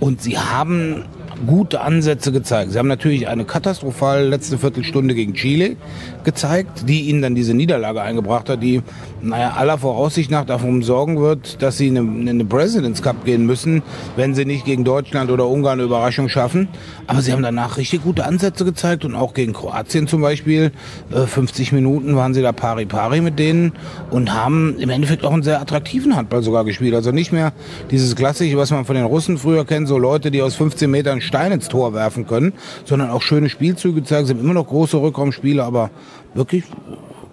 Und 0.00 0.22
sie 0.22 0.38
haben 0.38 1.04
gute 1.46 1.80
Ansätze 1.80 2.32
gezeigt. 2.32 2.72
Sie 2.72 2.78
haben 2.78 2.88
natürlich 2.88 3.28
eine 3.28 3.44
katastrophale 3.44 4.26
letzte 4.26 4.58
Viertelstunde 4.58 5.14
gegen 5.14 5.34
Chile 5.34 5.76
gezeigt, 6.24 6.88
die 6.88 7.02
ihnen 7.02 7.22
dann 7.22 7.34
diese 7.34 7.54
Niederlage 7.54 8.02
eingebracht 8.02 8.48
hat, 8.48 8.62
die, 8.62 8.82
naja, 9.20 9.54
aller 9.56 9.78
Voraussicht 9.78 10.30
nach 10.30 10.44
davon 10.44 10.82
sorgen 10.82 11.20
wird, 11.20 11.62
dass 11.62 11.76
sie 11.76 11.88
in 11.88 11.98
eine, 11.98 12.30
eine 12.30 12.44
Presidents 12.44 13.02
Cup 13.02 13.24
gehen 13.24 13.46
müssen, 13.46 13.82
wenn 14.16 14.34
sie 14.34 14.44
nicht 14.44 14.64
gegen 14.64 14.84
Deutschland 14.84 15.30
oder 15.30 15.46
Ungarn 15.46 15.78
eine 15.78 15.82
Überraschung 15.82 16.28
schaffen. 16.28 16.68
Aber 17.06 17.20
sie 17.20 17.32
haben 17.32 17.42
danach 17.42 17.76
richtig 17.76 18.02
gute 18.02 18.24
Ansätze 18.24 18.64
gezeigt 18.64 19.04
und 19.04 19.14
auch 19.14 19.34
gegen 19.34 19.52
Kroatien 19.52 20.06
zum 20.06 20.22
Beispiel. 20.22 20.72
50 21.10 21.72
äh, 21.72 21.74
Minuten 21.74 22.16
waren 22.16 22.34
sie 22.34 22.42
da 22.42 22.52
pari 22.52 22.86
pari 22.86 23.20
mit 23.20 23.38
denen 23.38 23.72
und 24.10 24.32
haben 24.32 24.78
im 24.78 24.90
Endeffekt 24.90 25.24
auch 25.24 25.32
einen 25.32 25.42
sehr 25.42 25.60
attraktiven 25.60 26.16
Handball 26.16 26.42
sogar 26.42 26.64
gespielt. 26.64 26.94
Also 26.94 27.12
nicht 27.12 27.32
mehr 27.32 27.52
dieses 27.90 28.16
klassische, 28.16 28.56
was 28.56 28.70
man 28.70 28.84
von 28.84 28.96
den 28.96 29.04
Russen 29.04 29.38
früher 29.38 29.64
kennt, 29.64 29.88
so 29.88 29.98
Leute, 29.98 30.30
die 30.30 30.42
aus 30.42 30.54
15 30.54 30.90
Metern 30.90 31.20
Stein 31.24 31.52
ins 31.52 31.68
Tor 31.68 31.94
werfen 31.94 32.26
können, 32.26 32.52
sondern 32.84 33.10
auch 33.10 33.22
schöne 33.22 33.48
Spielzüge 33.48 34.04
zeigen. 34.04 34.26
Sie 34.26 34.34
haben 34.34 34.40
immer 34.40 34.54
noch 34.54 34.66
große 34.66 35.00
Rückraumspiele, 35.00 35.62
aber 35.62 35.90
wirklich 36.34 36.64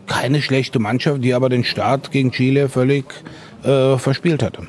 keine 0.08 0.42
schlechte 0.42 0.80
Mannschaft, 0.80 1.24
die 1.24 1.34
aber 1.34 1.50
den 1.50 1.64
Start 1.64 2.12
gegen 2.12 2.32
Chile 2.32 2.70
völlig 2.70 3.06
äh, 3.64 3.98
verspielt 3.98 4.44
hatte. 4.44 4.64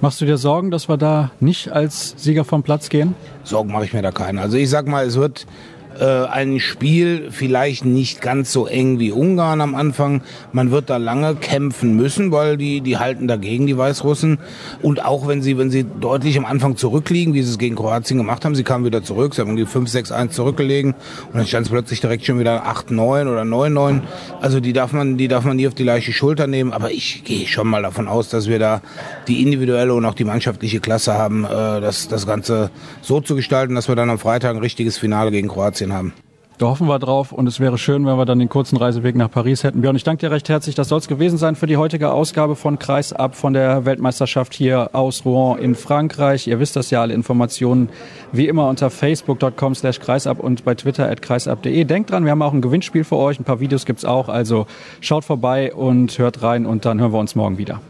Machst 0.00 0.20
du 0.20 0.26
dir 0.26 0.36
Sorgen, 0.36 0.70
dass 0.70 0.88
wir 0.88 0.96
da 0.96 1.32
nicht 1.40 1.70
als 1.70 2.14
Sieger 2.16 2.44
vom 2.44 2.62
Platz 2.62 2.88
gehen? 2.88 3.14
Sorgen 3.42 3.72
mache 3.72 3.84
ich 3.84 3.92
mir 3.92 4.02
da 4.02 4.12
keine. 4.12 4.40
Also 4.40 4.56
ich 4.56 4.70
sag 4.70 4.86
mal, 4.86 5.04
es 5.04 5.16
wird 5.16 5.46
äh, 6.00 6.26
ein 6.26 6.60
Spiel 6.60 7.28
vielleicht 7.30 7.84
nicht 7.84 8.20
ganz 8.20 8.52
so 8.52 8.66
eng 8.66 8.98
wie 8.98 9.12
Ungarn 9.12 9.60
am 9.60 9.74
Anfang. 9.74 10.22
Man 10.52 10.70
wird 10.70 10.90
da 10.90 10.96
lange 10.96 11.34
kämpfen 11.34 11.96
müssen, 11.96 12.32
weil 12.32 12.56
die, 12.56 12.80
die 12.80 12.98
halten 12.98 13.28
dagegen, 13.28 13.66
die 13.66 13.76
Weißrussen. 13.76 14.38
Und 14.82 15.04
auch 15.04 15.26
wenn 15.26 15.42
sie, 15.42 15.58
wenn 15.58 15.70
sie 15.70 15.84
deutlich 15.84 16.38
am 16.38 16.44
Anfang 16.44 16.76
zurückliegen, 16.76 17.34
wie 17.34 17.42
sie 17.42 17.50
es 17.50 17.58
gegen 17.58 17.76
Kroatien 17.76 18.18
gemacht 18.18 18.44
haben, 18.44 18.54
sie 18.54 18.64
kamen 18.64 18.84
wieder 18.84 19.02
zurück, 19.02 19.34
sie 19.34 19.40
haben 19.40 19.56
irgendwie 19.56 19.78
5-6-1 19.78 20.30
zurückgelegen 20.30 20.94
und 21.26 21.36
dann 21.36 21.46
stand 21.46 21.66
es 21.66 21.72
plötzlich 21.72 22.00
direkt 22.00 22.24
schon 22.24 22.38
wieder 22.38 22.66
8-9 22.66 23.30
oder 23.30 23.42
9-9. 23.42 24.00
Also 24.40 24.60
die 24.60 24.72
darf 24.72 24.92
man, 24.92 25.16
die 25.16 25.28
darf 25.28 25.44
man 25.44 25.56
nie 25.56 25.66
auf 25.66 25.74
die 25.74 25.84
leichte 25.84 26.12
Schulter 26.12 26.46
nehmen. 26.46 26.72
Aber 26.72 26.90
ich 26.90 27.24
gehe 27.24 27.46
schon 27.46 27.68
mal 27.68 27.82
davon 27.82 28.08
aus, 28.08 28.28
dass 28.28 28.48
wir 28.48 28.58
da 28.58 28.80
die 29.26 29.42
individuelle 29.42 29.94
und 29.94 30.04
auch 30.04 30.14
die 30.14 30.24
mannschaftliche 30.24 30.80
Klasse 30.80 31.14
haben, 31.14 31.44
äh, 31.44 31.48
das, 31.48 32.08
das 32.08 32.26
Ganze 32.26 32.70
so 33.02 33.20
zu 33.20 33.34
gestalten, 33.34 33.74
dass 33.74 33.88
wir 33.88 33.96
dann 33.96 34.10
am 34.10 34.18
Freitag 34.18 34.54
ein 34.54 34.60
richtiges 34.60 34.98
Finale 34.98 35.30
gegen 35.30 35.48
Kroatien 35.48 35.87
haben. 35.92 36.12
Da 36.58 36.66
hoffen 36.66 36.88
wir 36.88 36.98
drauf 36.98 37.30
und 37.30 37.46
es 37.46 37.60
wäre 37.60 37.78
schön, 37.78 38.04
wenn 38.04 38.16
wir 38.16 38.24
dann 38.24 38.40
den 38.40 38.48
kurzen 38.48 38.76
Reiseweg 38.76 39.14
nach 39.14 39.30
Paris 39.30 39.62
hätten. 39.62 39.80
Björn, 39.80 39.94
ich 39.94 40.02
danke 40.02 40.26
dir 40.26 40.32
recht 40.32 40.48
herzlich. 40.48 40.74
Das 40.74 40.88
soll 40.88 40.98
es 40.98 41.06
gewesen 41.06 41.38
sein 41.38 41.54
für 41.54 41.68
die 41.68 41.76
heutige 41.76 42.10
Ausgabe 42.10 42.56
von 42.56 42.80
Kreisab 42.80 43.36
von 43.36 43.52
der 43.52 43.84
Weltmeisterschaft 43.84 44.54
hier 44.54 44.90
aus 44.92 45.24
Rouen 45.24 45.60
in 45.60 45.76
Frankreich. 45.76 46.48
Ihr 46.48 46.58
wisst 46.58 46.74
das 46.74 46.90
ja, 46.90 47.00
alle 47.00 47.14
Informationen 47.14 47.90
wie 48.32 48.48
immer 48.48 48.68
unter 48.68 48.90
facebook.com 48.90 49.76
slash 49.76 50.00
kreisab 50.00 50.40
und 50.40 50.64
bei 50.64 50.74
twitter 50.74 51.08
at 51.08 51.22
kreisab.de. 51.22 51.84
Denkt 51.84 52.10
dran, 52.10 52.24
wir 52.24 52.32
haben 52.32 52.42
auch 52.42 52.52
ein 52.52 52.60
Gewinnspiel 52.60 53.04
für 53.04 53.18
euch. 53.18 53.38
Ein 53.38 53.44
paar 53.44 53.60
Videos 53.60 53.86
gibt's 53.86 54.04
auch. 54.04 54.28
Also 54.28 54.66
schaut 55.00 55.24
vorbei 55.24 55.72
und 55.72 56.18
hört 56.18 56.42
rein 56.42 56.66
und 56.66 56.84
dann 56.84 56.98
hören 56.98 57.12
wir 57.12 57.20
uns 57.20 57.36
morgen 57.36 57.56
wieder. 57.56 57.80